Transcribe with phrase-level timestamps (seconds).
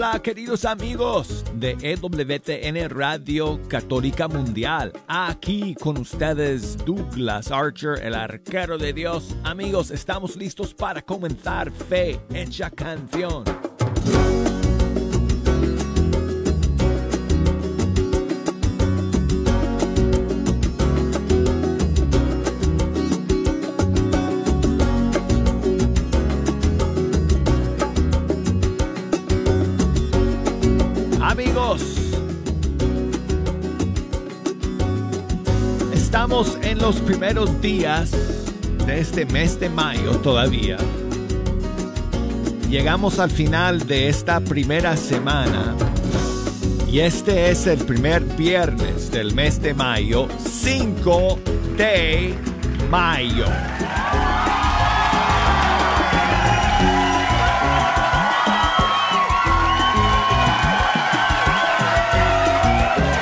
[0.00, 4.92] Hola, queridos amigos de EWTN Radio Católica Mundial.
[5.08, 9.34] Aquí con ustedes Douglas Archer, el arquero de Dios.
[9.42, 13.42] Amigos, estamos listos para comenzar Fe Hecha Canción.
[36.78, 38.12] En los primeros días
[38.86, 40.76] de este mes de mayo todavía.
[42.68, 45.74] Llegamos al final de esta primera semana
[46.90, 51.38] y este es el primer viernes del mes de mayo, 5
[51.76, 52.34] de
[52.90, 53.46] mayo.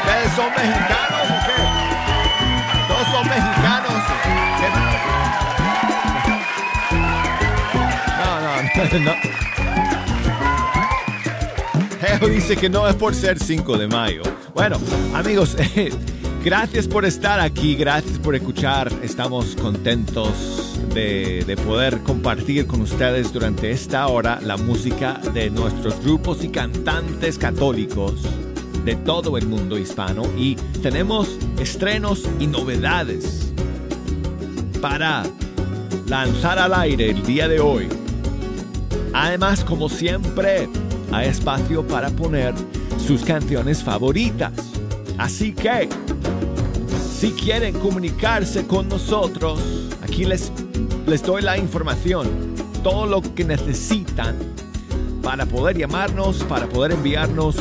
[0.05, 1.06] ¿Ustedes son
[3.27, 3.93] mexicanos.
[8.77, 9.13] No, no, no.
[12.01, 14.23] Geo dice que no es por ser 5 de mayo.
[14.55, 14.79] Bueno,
[15.15, 15.91] amigos, eh,
[16.45, 18.93] gracias por estar aquí, gracias por escuchar.
[19.03, 25.99] Estamos contentos de, de poder compartir con ustedes durante esta hora la música de nuestros
[26.03, 28.23] grupos y cantantes católicos
[28.87, 31.26] de todo el mundo hispano y tenemos
[31.59, 33.53] estrenos y novedades
[34.81, 35.25] para
[36.09, 37.89] lanzar al aire el día de hoy.
[39.12, 40.69] Además, como siempre,
[41.12, 42.55] hay espacio para poner
[42.99, 44.53] sus canciones favoritas.
[45.19, 45.89] Así que,
[47.11, 49.61] si quieren comunicarse con nosotros,
[50.03, 50.53] aquí les,
[51.06, 52.28] les doy la información,
[52.83, 54.37] todo lo que necesitan
[55.23, 57.56] para poder llamarnos, para poder enviarnos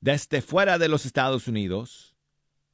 [0.00, 2.16] Desde fuera de los Estados Unidos,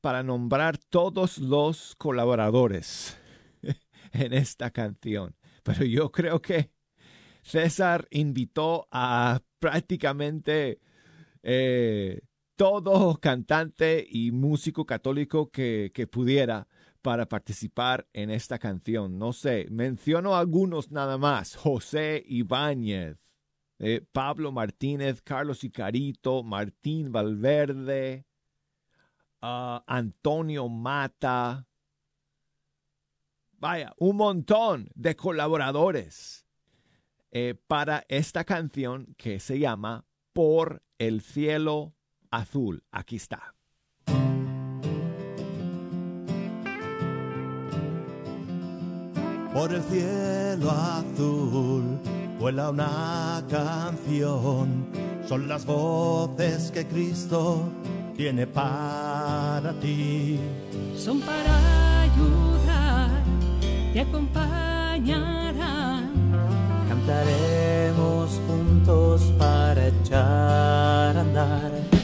[0.00, 3.18] para nombrar todos los colaboradores
[4.12, 6.70] en esta canción, pero yo creo que
[7.42, 10.80] César invitó a prácticamente
[11.42, 12.20] eh,
[12.60, 16.68] todo cantante y músico católico que, que, pudiera
[17.00, 19.18] para participar en esta canción.
[19.18, 21.56] No sé, menciono algunos nada más.
[21.56, 23.16] José Ibáñez,
[23.78, 28.26] eh, Pablo Martínez, Carlos Icarito, Martín Valverde,
[29.40, 31.66] uh, Antonio Mata.
[33.52, 36.46] Vaya, un montón de colaboradores
[37.30, 40.04] eh, para esta canción que se llama
[40.34, 41.94] Por el cielo
[42.30, 42.82] azul.
[42.90, 43.54] Aquí está.
[49.52, 51.98] Por el cielo azul
[52.38, 54.86] vuela una canción.
[55.28, 57.68] Son las voces que Cristo
[58.16, 60.38] tiene para ti.
[60.96, 63.10] Son para ayudar,
[63.92, 66.10] te acompañarán.
[66.88, 71.99] Cantaremos juntos para echar a andar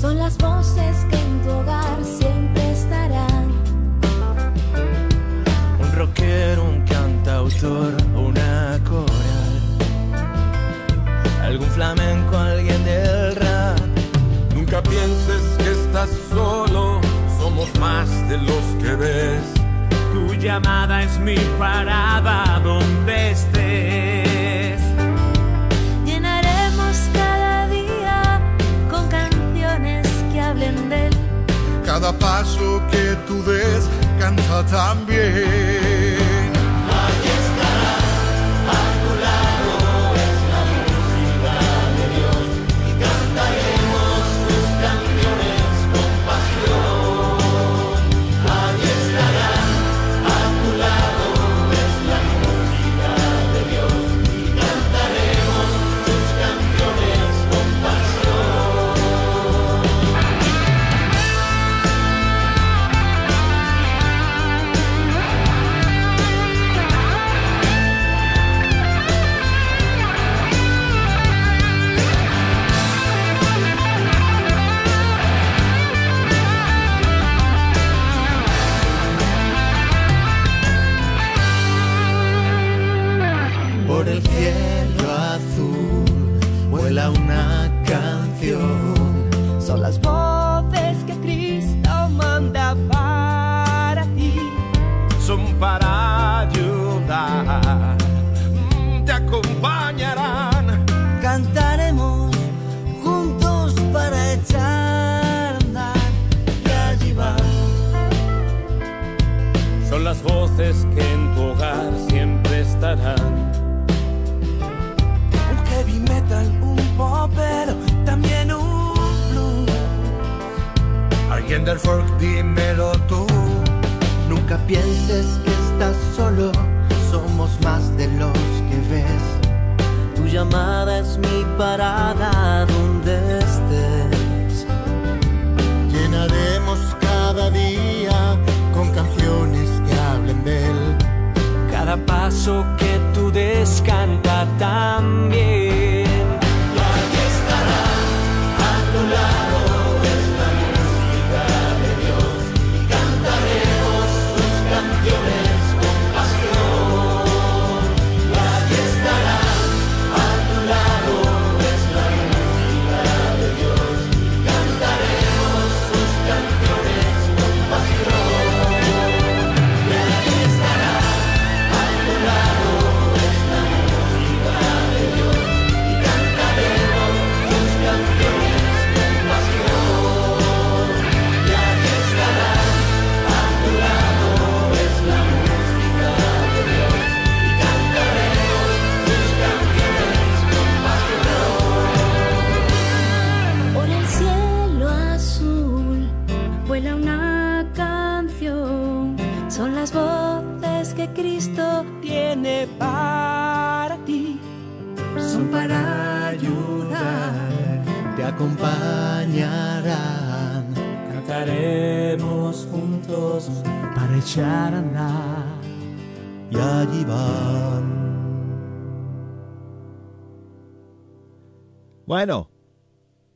[0.00, 3.50] Son las voces que en tu hogar siempre estarán.
[5.78, 9.60] Un rockero, un cantautor, una coral.
[11.42, 13.78] Algún flamenco, alguien del rap.
[14.54, 16.98] Nunca pienses que estás solo,
[17.38, 19.42] somos más de los que ves.
[20.14, 23.59] Tu llamada es mi parada donde estés.
[32.00, 33.86] Cada paso que tú des
[34.18, 36.19] canta también.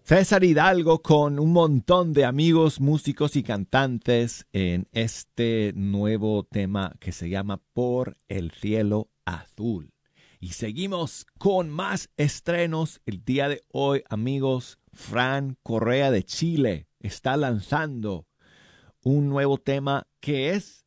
[0.06, 7.10] César Hidalgo con un montón de amigos, músicos y cantantes en este nuevo tema que
[7.10, 9.94] se llama Por el cielo azul.
[10.40, 13.00] Y seguimos con más estrenos.
[13.06, 18.26] El día de hoy, amigos, Fran Correa de Chile está lanzando
[19.02, 20.84] un nuevo tema que es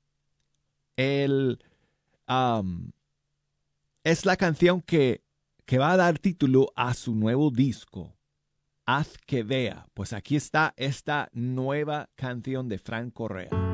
[0.96, 1.58] el
[2.28, 2.92] am,
[4.04, 5.24] es la canción que,
[5.66, 8.17] que va a dar título a su nuevo disco.
[8.90, 9.86] Haz que vea.
[9.94, 13.67] Pues aquí está esta nueva canción de Fran Correa.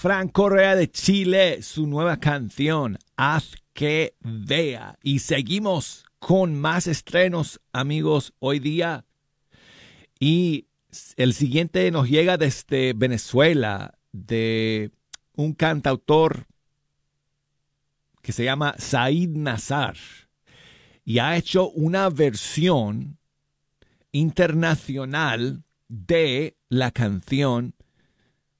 [0.00, 4.96] Fran Correa de Chile, su nueva canción, Haz que vea.
[5.02, 9.06] Y seguimos con más estrenos, amigos, hoy día.
[10.20, 10.66] Y
[11.16, 14.92] el siguiente nos llega desde Venezuela, de
[15.34, 16.46] un cantautor
[18.22, 19.96] que se llama Said Nazar.
[21.04, 23.18] Y ha hecho una versión
[24.12, 27.74] internacional de la canción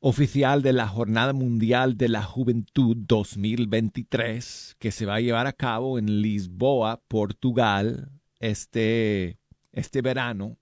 [0.00, 5.52] oficial de la Jornada Mundial de la Juventud 2023 que se va a llevar a
[5.52, 9.38] cabo en Lisboa, Portugal, este,
[9.72, 10.58] este verano.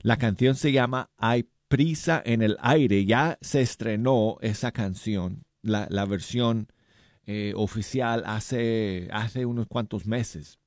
[0.00, 3.04] La canción se llama Hay prisa en el aire.
[3.04, 6.68] Ya se estrenó esa canción, la, la versión
[7.24, 10.58] eh, oficial hace, hace unos cuantos meses.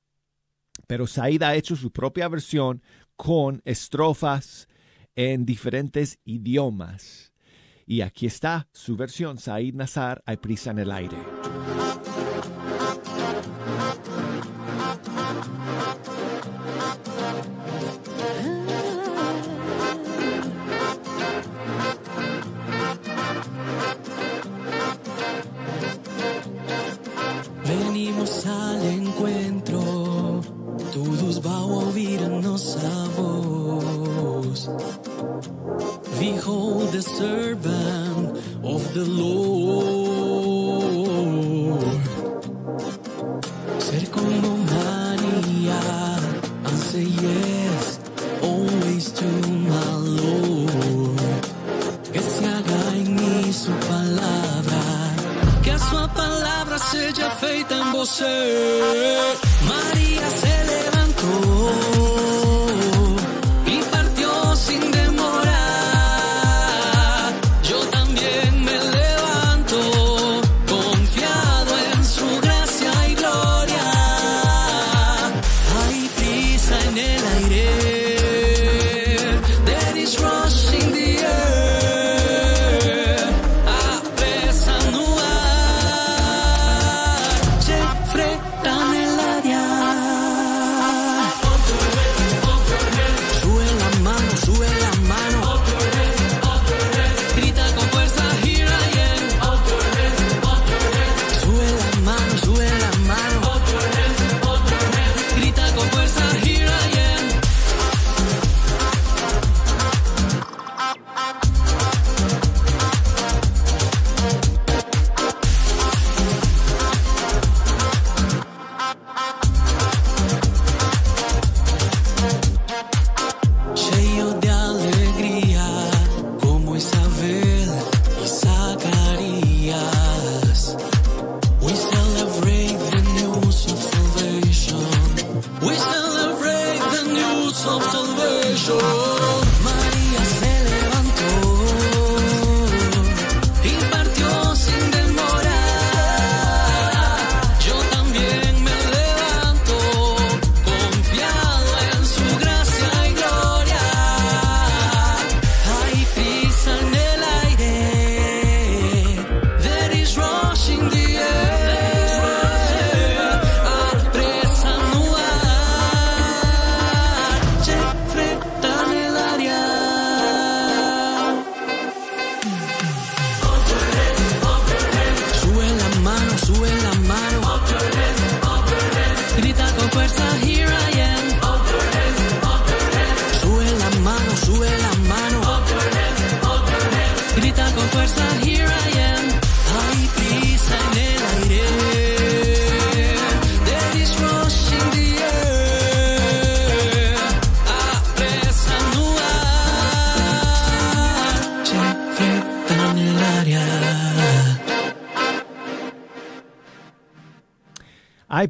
[0.88, 2.82] Pero Said ha hecho su propia versión
[3.16, 4.68] con estrofas
[5.16, 7.25] en diferentes idiomas.
[7.86, 11.18] Y aquí está su versión, Said Nazar, Hay prisa en el aire.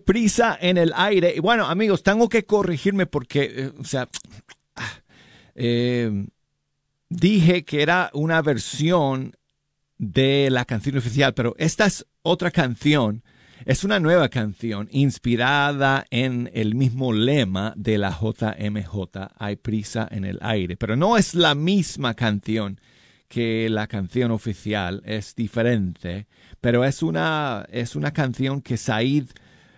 [0.06, 1.34] Prisa en el aire.
[1.36, 4.08] Y bueno, amigos, tengo que corregirme porque, eh, o sea,
[4.76, 4.94] ah,
[5.56, 6.28] eh,
[7.10, 9.36] dije que era una versión
[9.98, 13.24] de la canción oficial, pero esta es otra canción.
[13.66, 20.26] Es una nueva canción inspirada en el mismo lema de la JMJ, Hay prisa en
[20.26, 22.80] el aire, pero no es la misma canción
[23.28, 26.28] que la canción oficial, es diferente,
[26.62, 29.28] pero es una, es una canción que Said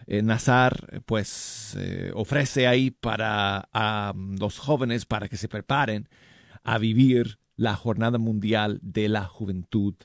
[0.07, 6.07] eh, Nazar pues eh, ofrece ahí para a, los jóvenes para que se preparen
[6.63, 9.95] a vivir la Jornada Mundial de la Juventud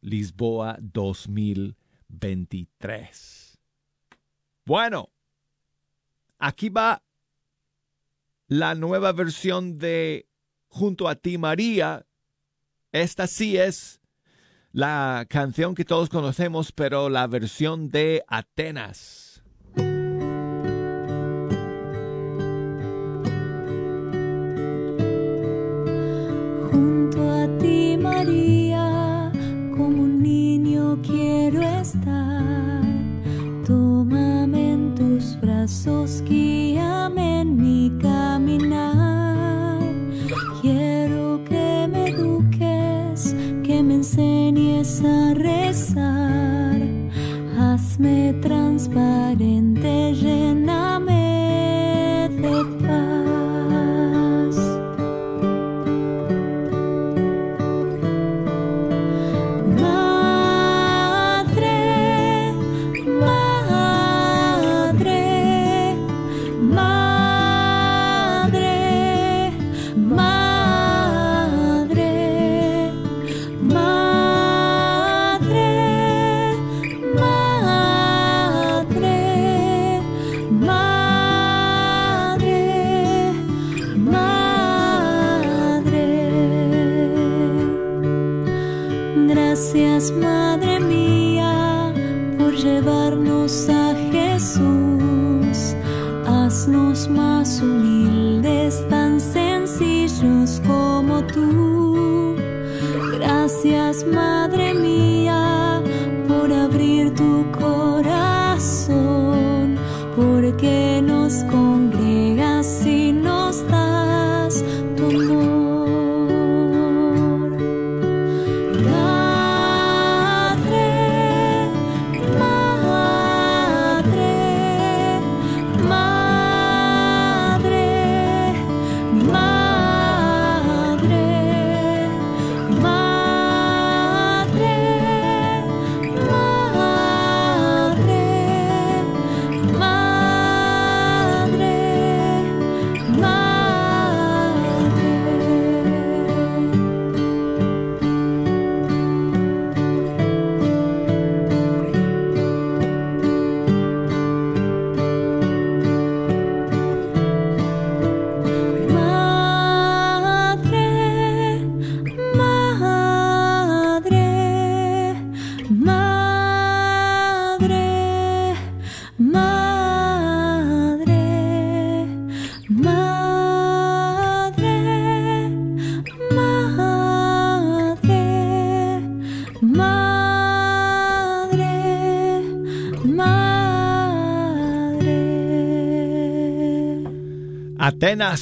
[0.00, 3.60] Lisboa 2023.
[4.66, 5.10] Bueno,
[6.38, 7.04] aquí va
[8.48, 10.28] la nueva versión de
[10.66, 12.04] Junto a ti María.
[12.90, 14.00] Esta sí es
[14.72, 19.23] la canción que todos conocemos, pero la versión de Atenas.
[48.88, 49.33] by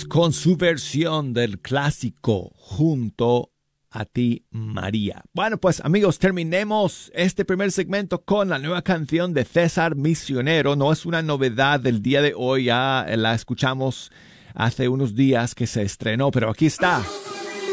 [0.09, 3.53] Con su versión del clásico junto
[3.91, 5.23] a ti María.
[5.33, 10.77] Bueno, pues amigos, terminemos este primer segmento con la nueva canción de César Misionero.
[10.77, 14.13] No es una novedad del día de hoy, ya la escuchamos
[14.55, 17.03] hace unos días que se estrenó, pero aquí está.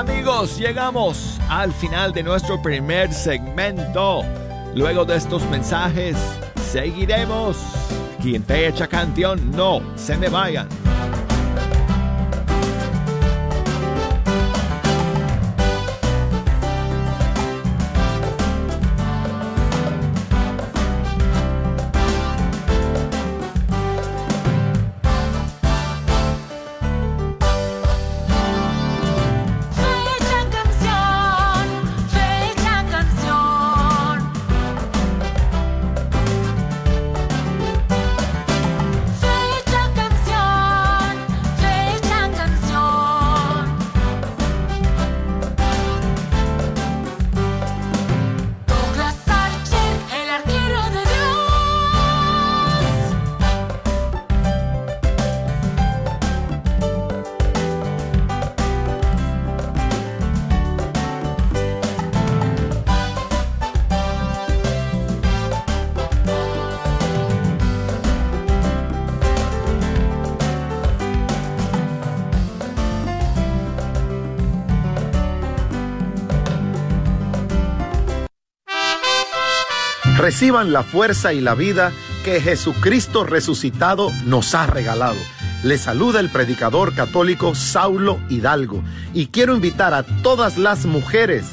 [0.00, 4.22] Amigos, llegamos al final de nuestro primer segmento.
[4.74, 6.16] Luego de estos mensajes,
[6.72, 7.58] seguiremos.
[8.22, 10.79] Quien fecha canción, no se me vayan.
[80.40, 81.92] Reciban la fuerza y la vida
[82.24, 85.18] que Jesucristo resucitado nos ha regalado.
[85.64, 91.44] Les saluda el predicador católico Saulo Hidalgo y quiero invitar a todas las mujeres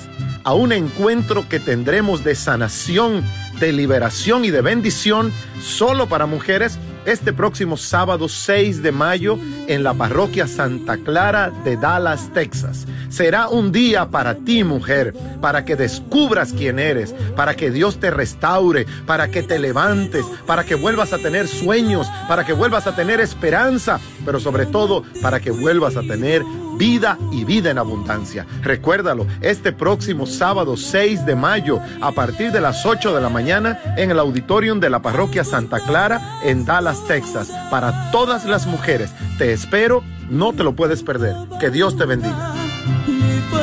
[0.46, 3.26] a un encuentro que tendremos de sanación,
[3.60, 9.84] de liberación y de bendición solo para mujeres este próximo sábado 6 de mayo en
[9.84, 12.86] la parroquia Santa Clara de Dallas, Texas.
[13.18, 18.12] Será un día para ti, mujer, para que descubras quién eres, para que Dios te
[18.12, 22.96] restaure, para que te levantes, para que vuelvas a tener sueños, para que vuelvas a
[22.96, 26.44] tener esperanza, pero sobre todo para que vuelvas a tener
[26.78, 28.46] vida y vida en abundancia.
[28.62, 33.80] Recuérdalo, este próximo sábado 6 de mayo, a partir de las 8 de la mañana,
[33.98, 39.10] en el auditorium de la parroquia Santa Clara en Dallas, Texas, para todas las mujeres.
[39.40, 41.36] Te espero, no te lo puedes perder.
[41.60, 42.67] Que Dios te bendiga.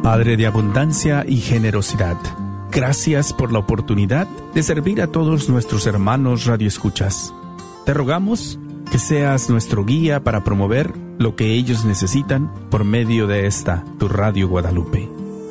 [0.02, 2.18] Padre de abundancia y generosidad,
[2.70, 7.34] gracias por la oportunidad de servir a todos nuestros hermanos radioescuchas.
[7.84, 13.46] Te rogamos que seas nuestro guía para promover lo que ellos necesitan por medio de
[13.46, 15.08] esta, tu Radio Guadalupe.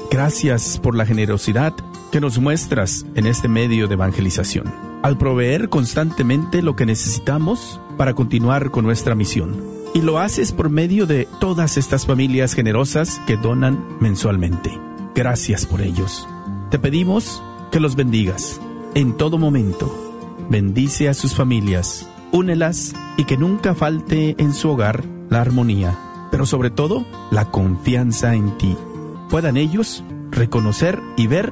[0.09, 1.73] Gracias por la generosidad
[2.11, 4.73] que nos muestras en este medio de evangelización,
[5.03, 9.61] al proveer constantemente lo que necesitamos para continuar con nuestra misión.
[9.93, 14.71] Y lo haces por medio de todas estas familias generosas que donan mensualmente.
[15.15, 16.27] Gracias por ellos.
[16.69, 18.61] Te pedimos que los bendigas
[18.95, 19.93] en todo momento.
[20.49, 25.97] Bendice a sus familias, únelas y que nunca falte en su hogar la armonía,
[26.31, 28.75] pero sobre todo la confianza en ti.
[29.29, 31.51] Puedan ellos reconocer y ver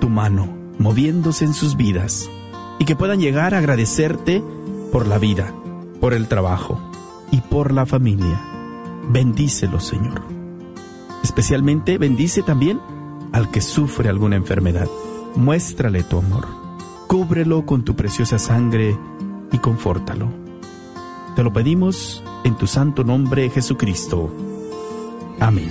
[0.00, 2.28] tu mano moviéndose en sus vidas
[2.78, 4.42] y que puedan llegar a agradecerte
[4.92, 5.52] por la vida,
[6.00, 6.80] por el trabajo
[7.30, 8.40] y por la familia.
[9.08, 10.22] Bendícelo, Señor.
[11.22, 12.80] Especialmente bendice también
[13.32, 14.88] al que sufre alguna enfermedad.
[15.34, 16.46] Muéstrale tu amor.
[17.06, 18.96] Cúbrelo con tu preciosa sangre
[19.54, 20.28] y confórtalo.
[21.36, 24.30] Te lo pedimos en tu santo nombre, Jesucristo.
[25.38, 25.70] Amén.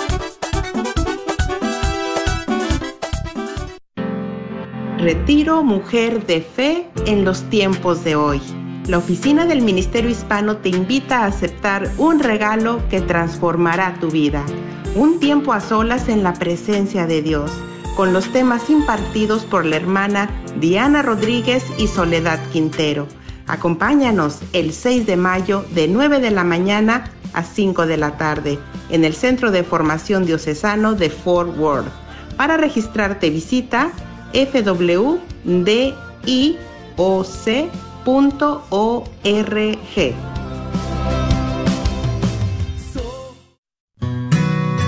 [5.01, 8.39] Retiro Mujer de Fe en los tiempos de hoy.
[8.85, 14.45] La oficina del Ministerio Hispano te invita a aceptar un regalo que transformará tu vida.
[14.93, 17.51] Un tiempo a solas en la presencia de Dios,
[17.95, 23.07] con los temas impartidos por la hermana Diana Rodríguez y Soledad Quintero.
[23.47, 28.59] Acompáñanos el 6 de mayo de 9 de la mañana a 5 de la tarde
[28.91, 31.89] en el Centro de Formación Diocesano de Fort Worth.
[32.37, 33.91] Para registrarte visita
[34.33, 35.91] fwdioc.org.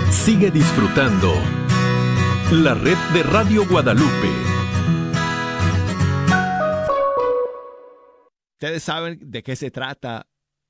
[0.10, 1.34] Sigue disfrutando
[2.52, 4.30] la red de Radio Guadalupe.
[8.54, 10.28] Ustedes saben de qué se trata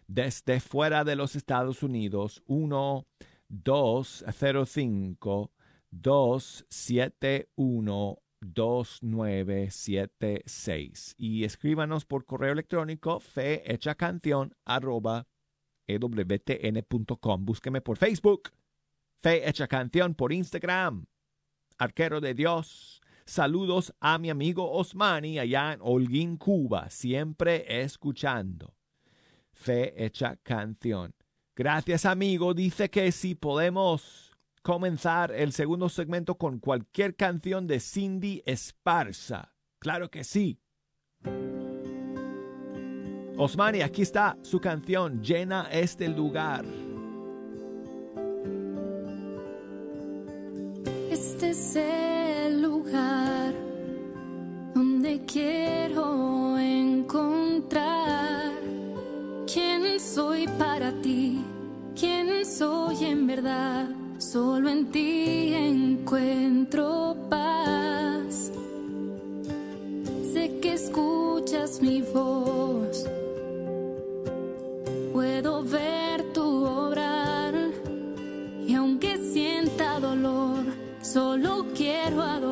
[0.07, 3.07] Desde fuera de los Estados Unidos 1
[3.53, 5.53] 205
[5.91, 15.29] 271 2976 y escríbanos por correo electrónico fe hecha canción arroba
[15.87, 17.45] ewtn.com.
[17.45, 18.51] Búsqueme por Facebook,
[19.21, 21.07] Fe Hecha Canción por Instagram,
[21.79, 23.01] Arquero de Dios.
[23.25, 28.75] Saludos a mi amigo Osmani allá en Holguín, Cuba, siempre escuchando.
[29.53, 31.15] Fe Hecha Canción.
[31.55, 34.31] Gracias amigo, dice que si podemos
[34.63, 39.53] comenzar el segundo segmento con cualquier canción de Cindy Esparza.
[39.79, 40.59] Claro que sí.
[43.37, 46.65] Osmani, aquí está su canción, Llena este lugar.
[51.11, 53.53] Este es el lugar
[54.75, 58.53] donde quiero encontrar
[59.53, 61.42] quién soy para ti,
[62.63, 63.89] soy en verdad.
[64.19, 68.53] Solo en ti encuentro paz.
[70.33, 72.95] Sé que escuchas mi voz.
[75.13, 77.55] Puedo ver tu obrar.
[78.69, 80.63] Y aunque sienta dolor,
[81.03, 82.52] solo quiero adorar.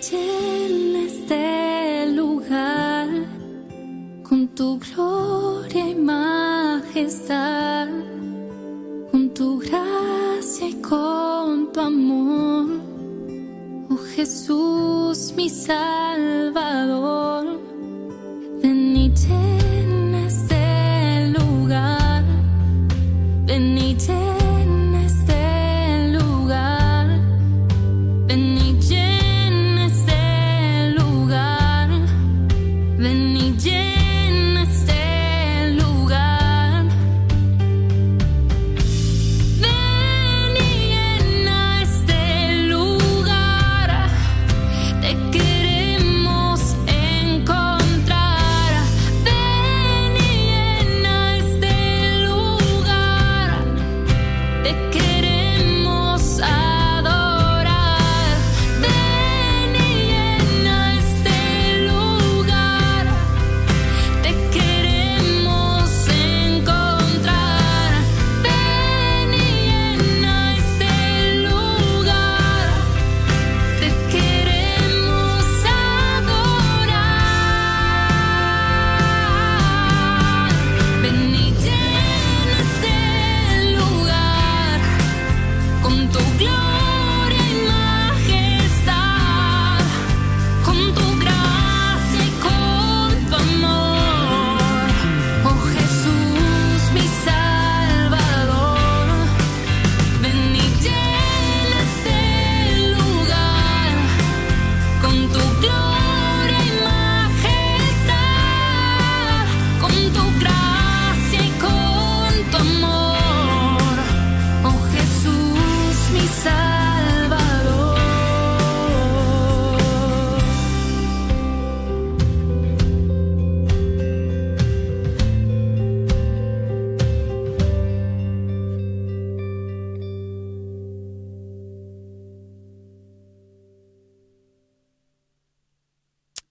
[0.00, 3.08] llena este lugar
[4.22, 7.88] con tu gloria y majestad,
[9.10, 12.66] con tu gracia y con tu amor.
[13.90, 17.15] Oh Jesús, mi Salvador.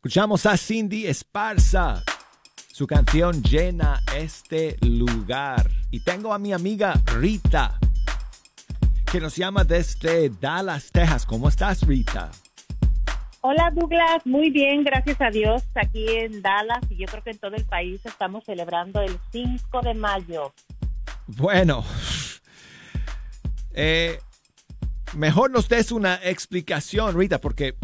[0.05, 2.03] Escuchamos a Cindy Esparza.
[2.71, 5.67] Su canción llena este lugar.
[5.89, 7.79] Y tengo a mi amiga Rita,
[9.11, 11.25] que nos llama desde Dallas, Texas.
[11.25, 12.29] ¿Cómo estás, Rita?
[13.41, 17.39] Hola Douglas, muy bien, gracias a Dios, aquí en Dallas y yo creo que en
[17.39, 20.53] todo el país estamos celebrando el 5 de mayo.
[21.25, 21.83] Bueno,
[23.73, 24.19] eh,
[25.15, 27.75] mejor nos des una explicación, Rita, porque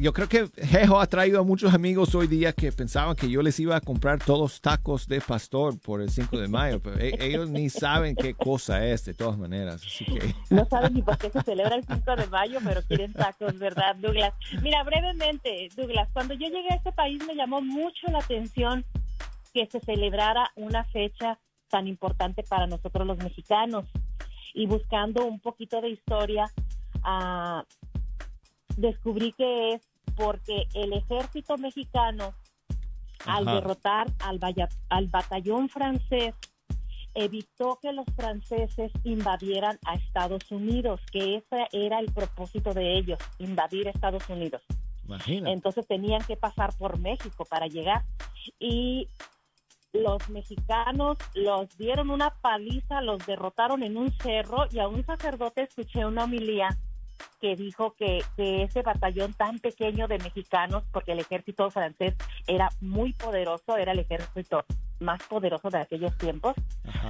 [0.00, 3.42] yo creo que Jejo ha traído a muchos amigos hoy día que pensaban que yo
[3.42, 7.16] les iba a comprar todos tacos de pastor por el 5 de mayo, pero e-
[7.20, 10.34] ellos ni saben qué cosa es de todas maneras, así que...
[10.50, 13.96] No saben ni por qué se celebra el 5 de mayo, pero quieren tacos, ¿verdad,
[13.96, 14.32] Douglas?
[14.62, 18.84] Mira, brevemente, Douglas, cuando yo llegué a este país me llamó mucho la atención
[19.52, 21.38] que se celebrara una fecha
[21.68, 23.86] tan importante para nosotros los mexicanos.
[24.54, 26.50] Y buscando un poquito de historia,
[27.02, 27.64] ah,
[28.78, 29.82] descubrí que es
[30.16, 32.34] porque el ejército mexicano,
[33.26, 36.34] al derrotar al, vaya- al batallón francés,
[37.14, 43.18] evitó que los franceses invadieran a Estados Unidos, que ese era el propósito de ellos,
[43.38, 44.62] invadir Estados Unidos.
[45.04, 45.52] Imagínate.
[45.52, 48.04] Entonces tenían que pasar por México para llegar.
[48.60, 49.08] Y
[49.92, 55.62] los mexicanos los dieron una paliza, los derrotaron en un cerro y a un sacerdote
[55.62, 56.68] escuché una homilía
[57.40, 62.14] que dijo que, que ese batallón tan pequeño de mexicanos, porque el ejército francés
[62.46, 64.64] era muy poderoso, era el ejército
[65.00, 66.54] más poderoso de aquellos tiempos,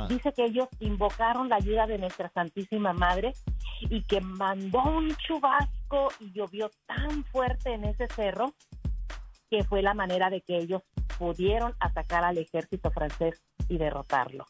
[0.09, 3.33] dice que ellos invocaron la ayuda de nuestra Santísima Madre
[3.81, 8.53] y que mandó un chubasco y llovió tan fuerte en ese cerro
[9.51, 10.83] que fue la manera de que ellos
[11.19, 14.45] pudieron atacar al ejército francés y derrotarlo.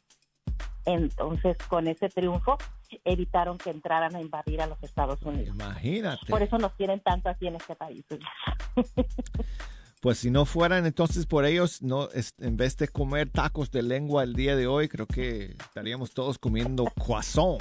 [0.84, 2.58] Entonces, con ese triunfo,
[3.04, 5.48] evitaron que entraran a invadir a los Estados Unidos.
[5.54, 6.26] Imagínate.
[6.26, 8.04] Por eso nos quieren tanto aquí en este país.
[10.00, 13.82] Pues si no fueran entonces por ellos, no, es- en vez de comer tacos de
[13.82, 17.60] lengua el día de hoy, creo que estaríamos todos comiendo croissant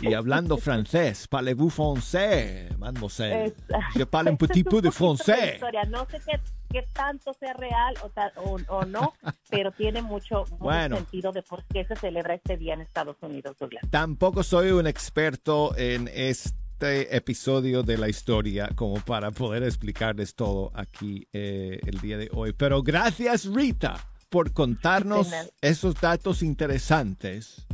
[0.00, 1.26] y hablando francés.
[1.26, 3.46] Parlez-vous français, mademoiselle?
[3.46, 3.54] Es-
[3.96, 5.54] Je parle un petit peu de français.
[5.54, 5.82] historia.
[5.86, 6.38] No sé qué,
[6.74, 9.14] qué tanto sea real o, ta- o, o no,
[9.48, 10.96] pero tiene mucho, mucho Bueno.
[10.96, 13.84] sentido de por qué se celebra este día en Estados Unidos, Douglas.
[13.90, 20.72] Tampoco soy un experto en este episodio de la historia como para poder explicarles todo
[20.74, 22.52] aquí eh, el día de hoy.
[22.52, 23.94] Pero gracias Rita
[24.28, 27.66] por contarnos esos datos interesantes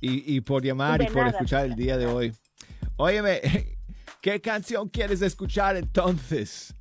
[0.00, 2.34] y, y por llamar y De por nada, escuchar el día de hoy.
[2.96, 3.40] Óyeme,
[4.20, 6.74] ¿qué canción quieres escuchar entonces?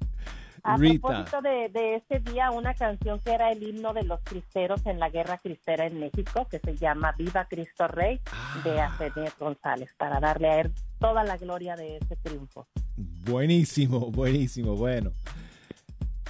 [0.66, 1.08] A Rita.
[1.08, 5.00] propósito de, de ese día, una canción que era el himno de los cristeros en
[5.00, 8.20] la guerra cristera en México, que se llama Viva Cristo Rey,
[8.64, 8.88] de Ah.
[9.00, 12.68] Asenet González, para darle a él toda la gloria de ese triunfo.
[12.98, 15.12] Buenísimo, buenísimo, bueno.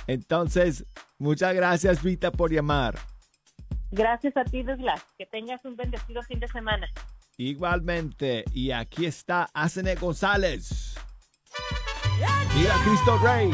[0.08, 0.86] Entonces,
[1.18, 2.96] muchas gracias Rita por llamar.
[3.92, 5.02] Gracias a ti, Douglas.
[5.18, 6.88] Que tengas un bendecido fin de semana.
[7.38, 10.96] Igualmente, y aquí está Asene González.
[12.56, 13.52] Viva Cristo Rey.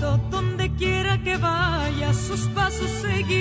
[0.00, 3.39] Donde quiera que vaya, sus pasos seguiré.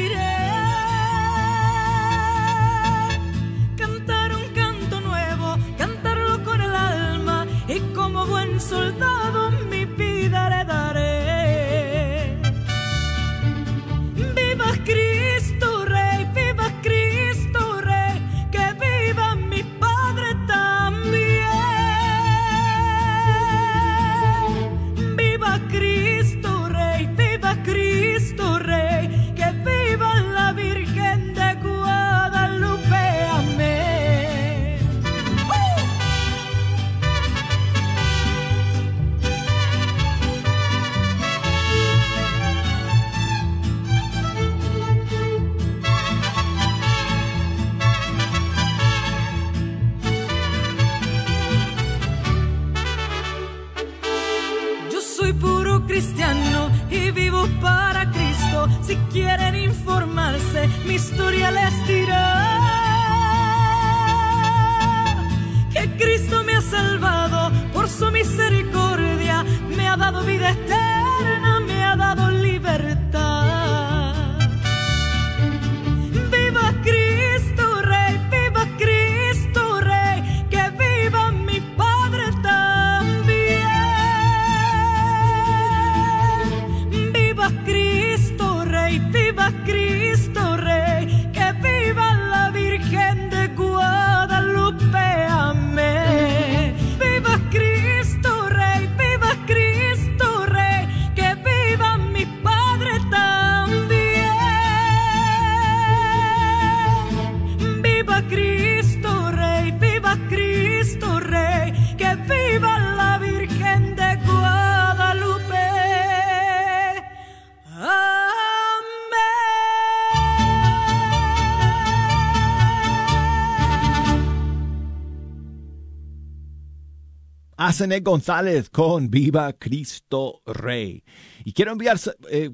[127.80, 131.02] Asene González con Viva Cristo Rey.
[131.46, 131.98] Y quiero enviar...
[132.30, 132.52] eh,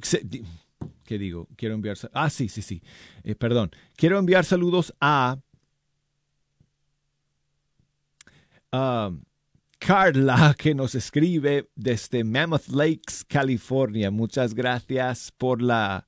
[1.04, 1.48] ¿Qué digo?
[1.56, 1.98] Quiero enviar...
[2.14, 2.84] Ah, sí, sí, sí.
[3.24, 3.72] Eh, perdón.
[3.96, 5.40] Quiero enviar saludos a...
[9.80, 14.12] Carla, que nos escribe desde Mammoth Lakes, California.
[14.12, 16.08] Muchas gracias por la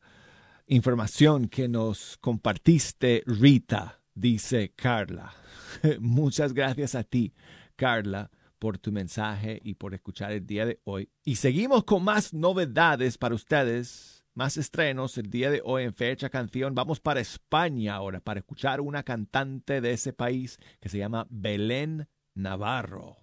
[0.67, 5.33] información que nos compartiste, Rita, dice Carla.
[5.99, 7.33] Muchas gracias a ti,
[7.75, 11.09] Carla, por tu mensaje y por escuchar el día de hoy.
[11.23, 16.29] Y seguimos con más novedades para ustedes, más estrenos el día de hoy en Fecha
[16.29, 16.75] Canción.
[16.75, 22.07] Vamos para España ahora para escuchar una cantante de ese país que se llama Belén
[22.33, 23.17] Navarro.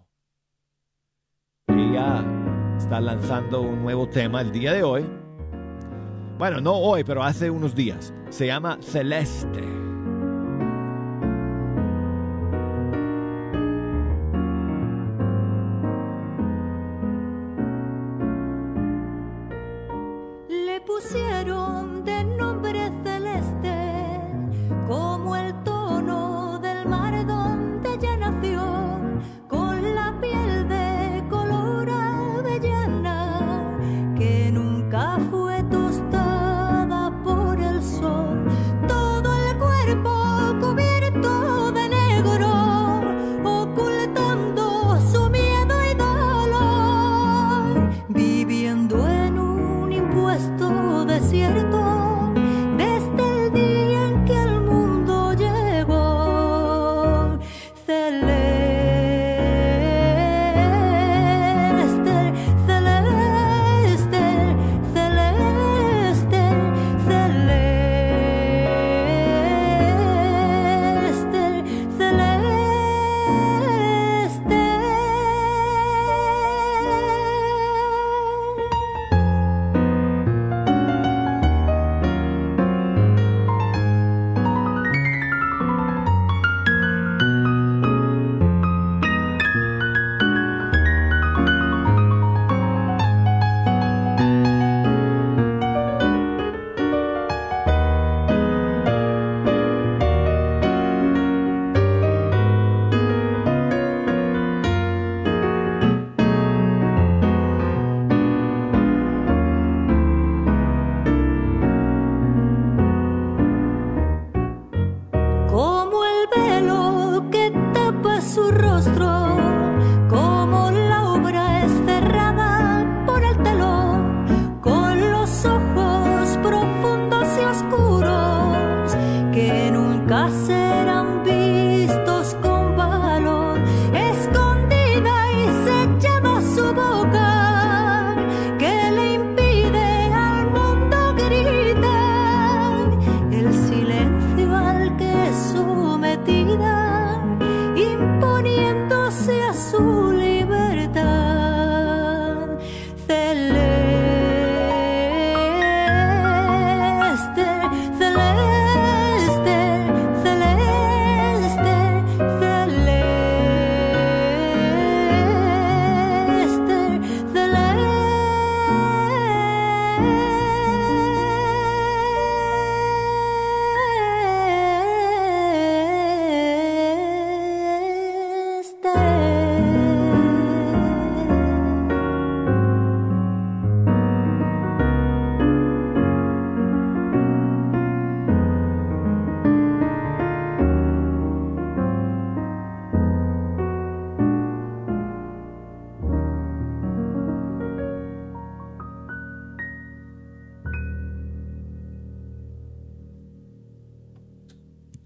[1.69, 2.25] Ella
[2.77, 5.05] está lanzando un nuevo tema el día de hoy.
[6.39, 8.13] Bueno, no hoy, pero hace unos días.
[8.29, 9.63] Se llama Celeste.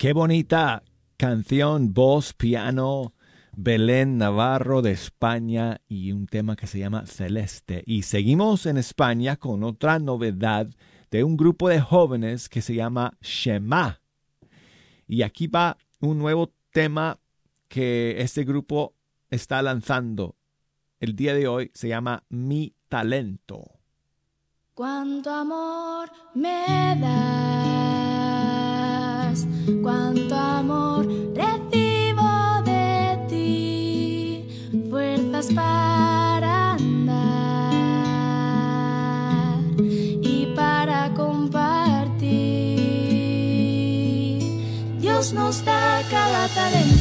[0.08, 0.84] Qué bonita
[1.18, 3.12] canción, voz, piano,
[3.54, 7.82] Belén Navarro de España y un tema que se llama Celeste.
[7.84, 10.66] Y seguimos en España con otra novedad
[11.10, 14.00] de un grupo de jóvenes que se llama Shema.
[15.06, 17.18] Y aquí va un nuevo tema
[17.68, 18.94] que este grupo
[19.28, 20.36] está lanzando
[21.00, 21.70] el día de hoy.
[21.74, 23.72] Se llama Mi Talento.
[24.72, 27.67] Cuánto amor me das,
[45.32, 46.97] nos da cada talento,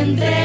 [0.00, 0.39] Yo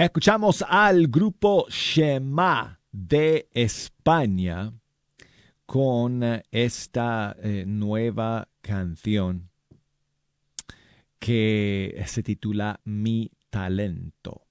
[0.00, 4.72] Escuchamos al grupo Shema de España
[5.66, 9.50] con esta eh, nueva canción
[11.18, 14.46] que se titula Mi talento.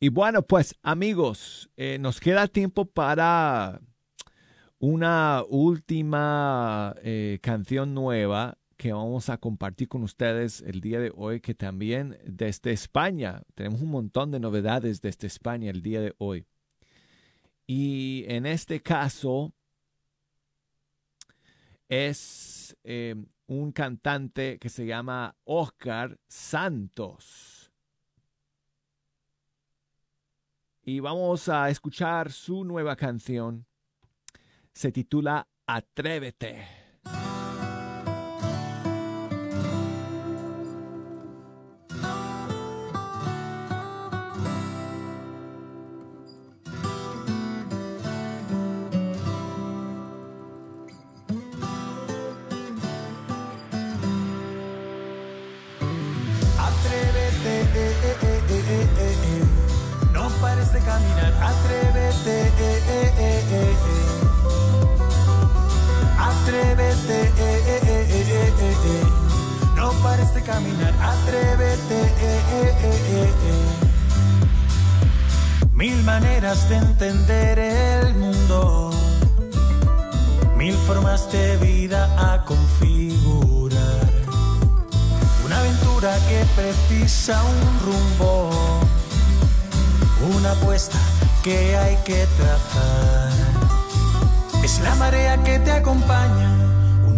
[0.00, 3.82] Y bueno, pues amigos, eh, nos queda tiempo para
[4.78, 11.40] una última eh, canción nueva que vamos a compartir con ustedes el día de hoy,
[11.40, 16.46] que también desde España, tenemos un montón de novedades desde España el día de hoy.
[17.66, 19.52] Y en este caso
[21.88, 23.14] es eh,
[23.46, 27.72] un cantante que se llama Oscar Santos.
[30.82, 33.66] Y vamos a escuchar su nueva canción.
[34.72, 36.83] Se titula Atrévete.
[70.54, 72.00] Caminar, atrévete.
[72.00, 73.66] eh, eh, eh, eh, eh.
[75.72, 78.90] Mil maneras de entender el mundo,
[80.56, 82.00] mil formas de vida
[82.32, 84.08] a configurar.
[85.44, 88.50] Una aventura que precisa un rumbo,
[90.36, 90.98] una apuesta
[91.42, 93.32] que hay que trazar.
[94.62, 96.50] Es la marea que te acompaña,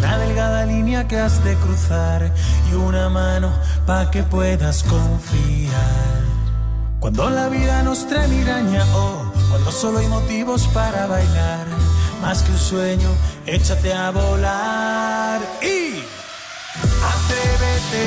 [0.06, 2.32] una delgada línea que has de cruzar
[2.70, 3.52] y una mano
[3.86, 6.22] para que puedas confiar.
[7.00, 11.66] Cuando la vida nos trae miraña, oh, cuando solo hay motivos para bailar,
[12.22, 13.08] más que un sueño,
[13.46, 16.02] échate a volar y
[17.12, 18.04] atrévete,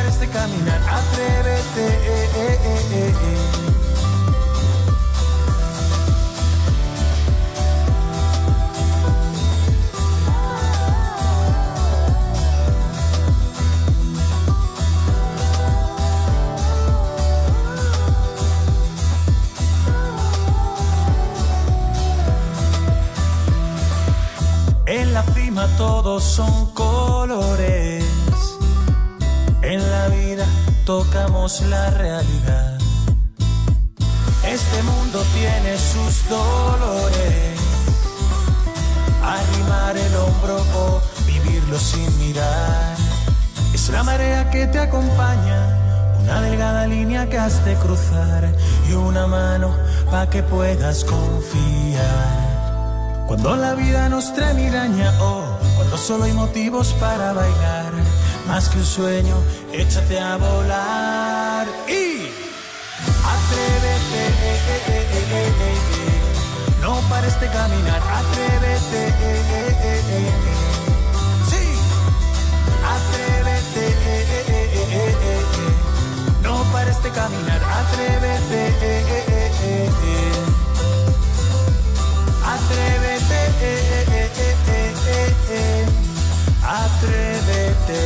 [0.00, 3.38] pares de caminar, atrévete, eh, eh, eh, eh, eh.
[24.86, 27.99] En la cima todos son colores.
[30.90, 32.76] Tocamos la realidad.
[34.44, 37.60] Este mundo tiene sus dolores.
[39.22, 42.96] Arrimar el hombro o vivirlo sin mirar.
[43.72, 45.78] Es la marea que te acompaña.
[46.22, 48.52] Una delgada línea que has de cruzar
[48.88, 49.72] y una mano
[50.10, 52.50] para que puedas confiar.
[53.28, 57.92] Cuando la vida nos trae miraña, oh, cuando solo hay motivos para bailar,
[58.46, 59.36] más que un sueño,
[59.72, 62.28] échate a volar y
[63.34, 66.80] atrévete, eh, eh, eh, eh, eh, eh, eh.
[66.80, 70.32] no pares de caminar, atrévete, eh, eh, eh, eh, eh.
[71.50, 71.64] sí,
[72.96, 75.74] atrévete, eh, eh, eh, eh, eh, eh, eh.
[76.42, 80.40] no pares de caminar, atrévete, eh, eh, eh, eh, eh.
[82.44, 83.40] Atrévete,
[86.70, 87.98] Atrévete,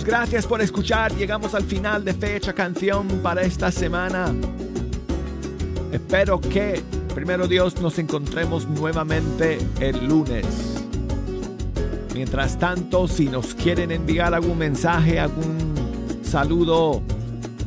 [0.00, 1.14] Gracias por escuchar.
[1.16, 4.34] Llegamos al final de fecha canción para esta semana.
[5.92, 6.82] Espero que,
[7.14, 10.46] primero Dios, nos encontremos nuevamente el lunes.
[12.14, 15.74] Mientras tanto, si nos quieren enviar algún mensaje, algún
[16.22, 17.02] saludo,